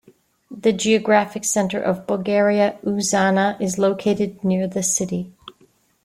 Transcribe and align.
The 0.49 0.73
geographic 0.73 1.45
center 1.45 1.79
of 1.79 2.07
Bulgaria- 2.07 2.79
Uzana 2.83 3.55
is 3.61 3.77
located 3.77 4.43
near 4.43 4.67
the 4.67 4.81
city. 4.81 5.31